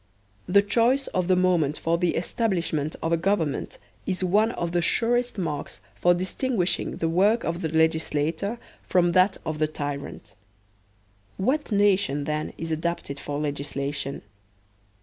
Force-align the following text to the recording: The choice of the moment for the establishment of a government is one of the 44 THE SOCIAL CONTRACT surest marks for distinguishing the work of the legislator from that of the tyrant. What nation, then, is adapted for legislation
The 0.47 0.63
choice 0.63 1.05
of 1.09 1.27
the 1.27 1.35
moment 1.35 1.77
for 1.77 1.99
the 1.99 2.15
establishment 2.15 2.95
of 3.03 3.13
a 3.13 3.17
government 3.17 3.77
is 4.07 4.23
one 4.23 4.49
of 4.53 4.71
the 4.71 4.81
44 4.81 4.81
THE 4.81 4.81
SOCIAL 4.81 4.99
CONTRACT 4.99 4.99
surest 4.99 5.37
marks 5.37 5.79
for 5.93 6.13
distinguishing 6.15 6.95
the 6.97 7.07
work 7.07 7.43
of 7.43 7.61
the 7.61 7.69
legislator 7.69 8.57
from 8.81 9.11
that 9.11 9.37
of 9.45 9.59
the 9.59 9.67
tyrant. 9.67 10.33
What 11.37 11.71
nation, 11.71 12.23
then, 12.23 12.51
is 12.57 12.71
adapted 12.71 13.19
for 13.19 13.39
legislation 13.39 14.23